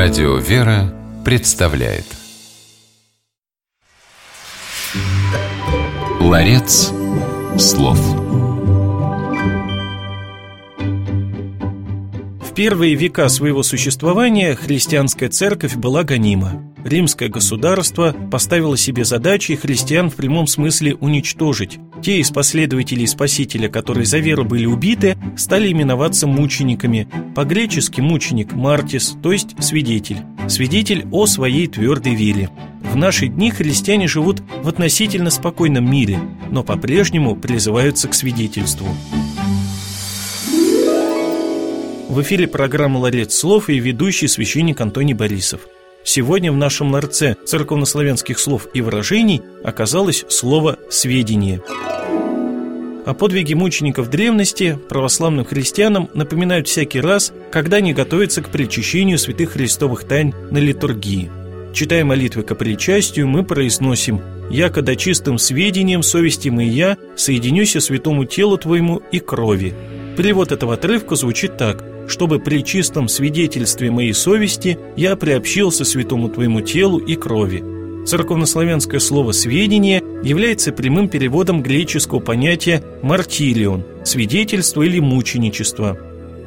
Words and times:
Радио 0.00 0.36
«Вера» 0.36 0.94
представляет. 1.24 2.04
Ларец 6.20 6.92
слов 7.58 7.98
первые 12.58 12.96
века 12.96 13.28
своего 13.28 13.62
существования 13.62 14.56
христианская 14.56 15.28
церковь 15.28 15.76
была 15.76 16.02
гонима. 16.02 16.60
Римское 16.84 17.28
государство 17.28 18.12
поставило 18.32 18.76
себе 18.76 19.04
задачей 19.04 19.54
христиан 19.54 20.10
в 20.10 20.16
прямом 20.16 20.48
смысле 20.48 20.96
уничтожить. 20.96 21.78
Те 22.02 22.18
из 22.18 22.32
последователей 22.32 23.06
Спасителя, 23.06 23.68
которые 23.68 24.06
за 24.06 24.18
веру 24.18 24.44
были 24.44 24.66
убиты, 24.66 25.16
стали 25.36 25.70
именоваться 25.70 26.26
мучениками. 26.26 27.08
По-гречески 27.36 28.00
мученик– 28.00 28.52
мартис, 28.54 29.16
то 29.22 29.30
есть 29.30 29.54
свидетель. 29.62 30.22
Свидетель 30.48 31.06
о 31.12 31.26
своей 31.26 31.68
твердой 31.68 32.16
вере. 32.16 32.50
В 32.82 32.96
наши 32.96 33.28
дни 33.28 33.52
христиане 33.52 34.08
живут 34.08 34.42
в 34.64 34.68
относительно 34.68 35.30
спокойном 35.30 35.88
мире, 35.88 36.18
но 36.50 36.64
по-прежнему 36.64 37.36
призываются 37.36 38.08
к 38.08 38.14
свидетельству. 38.14 38.88
В 42.08 42.22
эфире 42.22 42.48
программа 42.48 42.98
«Ларец 42.98 43.34
слов» 43.34 43.68
и 43.68 43.78
ведущий 43.78 44.28
священник 44.28 44.80
Антоний 44.80 45.14
Борисов– 45.14 45.60
Сегодня 46.04 46.50
в 46.50 46.56
нашем 46.56 46.92
ларце 46.92 47.36
церковнославянских 47.44 48.38
слов 48.38 48.68
и 48.72 48.80
выражений 48.80 49.42
оказалось 49.62 50.24
слово 50.30 50.78
«сведение». 50.88 51.62
О 53.04 53.12
подвиге 53.12 53.54
мучеников 53.54 54.08
древности 54.08 54.78
православным 54.88 55.44
христианам 55.44 56.08
напоминают 56.14 56.66
всякий 56.66 57.00
раз, 57.00 57.30
когда 57.50 57.76
они 57.76 57.92
готовятся 57.92 58.40
к 58.40 58.48
причащению 58.48 59.18
святых 59.18 59.52
христовых 59.52 60.04
тайн 60.04 60.34
на 60.50 60.56
литургии. 60.56 61.30
Читая 61.74 62.06
молитвы 62.06 62.42
к 62.42 62.54
причастию, 62.54 63.28
мы 63.28 63.44
произносим 63.44 64.22
«Якода 64.48 64.96
чистым 64.96 65.36
сведением 65.36 66.02
совести 66.02 66.48
мы 66.48 66.64
и 66.64 66.70
я 66.70 66.96
соединюся 67.16 67.80
святому 67.80 68.24
телу 68.24 68.56
Твоему 68.56 69.02
и 69.12 69.20
крови». 69.20 69.74
Перевод 70.16 70.52
этого 70.52 70.72
отрывка 70.72 71.16
звучит 71.16 71.58
так– 71.58 71.84
чтобы 72.08 72.40
при 72.40 72.64
чистом 72.64 73.08
свидетельстве 73.08 73.90
моей 73.90 74.14
совести 74.14 74.78
я 74.96 75.14
приобщился 75.14 75.84
святому 75.84 76.28
твоему 76.28 76.62
телу 76.62 76.98
и 76.98 77.14
крови. 77.14 77.62
Церковнославянское 78.06 79.00
слово 79.00 79.32
«сведение» 79.32 80.02
является 80.22 80.72
прямым 80.72 81.08
переводом 81.08 81.62
греческого 81.62 82.20
понятия 82.20 82.82
«мартирион»– 83.02 83.84
свидетельство 84.04 84.82
или 84.82 84.98
мученичество. 84.98 85.98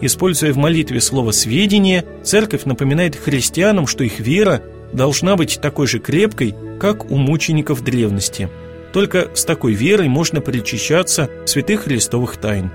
Используя 0.00 0.52
в 0.52 0.56
молитве 0.56 1.00
слово 1.00 1.30
«сведение», 1.30 2.04
церковь 2.24 2.64
напоминает 2.64 3.14
христианам, 3.14 3.86
что 3.86 4.02
их 4.02 4.18
вера 4.18 4.62
должна 4.92 5.36
быть 5.36 5.60
такой 5.62 5.86
же 5.86 6.00
крепкой, 6.00 6.54
как 6.80 7.10
у 7.10 7.16
мучеников 7.16 7.84
древности. 7.84 8.48
Только 8.92 9.30
с 9.34 9.44
такой 9.44 9.74
верой 9.74 10.08
можно 10.08 10.40
причащаться 10.40 11.30
святых 11.46 11.82
христовых 11.84 12.36
тайн. 12.36 12.70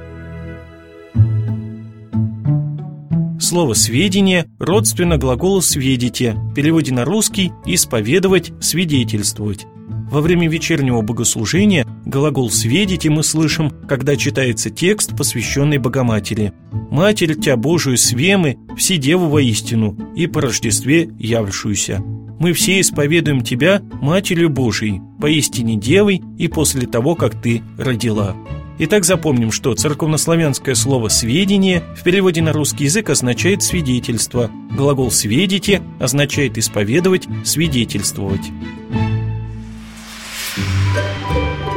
Слово 3.50 3.74
«сведение» 3.74 4.46
родственно 4.60 5.18
глаголу 5.18 5.62
«сведите», 5.62 6.34
в 6.34 6.54
переводе 6.54 6.94
на 6.94 7.04
русский 7.04 7.52
«исповедовать», 7.66 8.52
«свидетельствовать». 8.62 9.66
Во 10.12 10.22
время 10.22 10.48
вечернего 10.48 11.02
богослужения 11.02 11.88
глагол 12.06 12.52
«сведите» 12.52 13.10
мы 13.10 13.24
слышим, 13.24 13.72
когда 13.88 14.16
читается 14.18 14.70
текст, 14.70 15.18
посвященный 15.18 15.80
Богоматери. 15.80 16.54
«Матерь 16.92 17.34
Тя 17.34 17.58
Божию 17.58 17.98
свемы, 17.98 18.60
все 18.78 18.98
деву 18.98 19.30
воистину, 19.30 19.98
и 20.16 20.28
по 20.28 20.42
Рождестве 20.42 21.10
явлющуюся». 21.18 22.04
Мы 22.40 22.54
все 22.54 22.80
исповедуем 22.80 23.42
Тебя, 23.42 23.82
Матерью 24.02 24.50
Божией, 24.50 25.02
поистине 25.20 25.76
Девой 25.76 26.22
и 26.38 26.48
после 26.48 26.88
того, 26.88 27.16
как 27.16 27.40
Ты 27.40 27.62
родила. 27.78 28.36
Итак, 28.82 29.04
запомним, 29.04 29.52
что 29.52 29.76
церковнославянское 29.76 30.74
слово 30.74 31.10
«сведение» 31.10 31.84
в 31.98 32.04
переводе 32.04 32.42
на 32.42 32.54
русский 32.54 32.86
язык 32.86 33.10
означает 33.10 33.62
«свидетельство». 33.62 34.50
Глагол 34.72 35.12
«сведите» 35.12 35.82
означает 36.00 36.58
«исповедовать», 36.58 37.28
«свидетельствовать». 37.44 38.52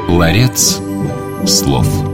Ларец 0.08 0.80
слов 1.44 2.11